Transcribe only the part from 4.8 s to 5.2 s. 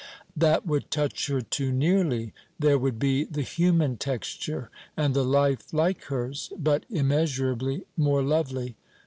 and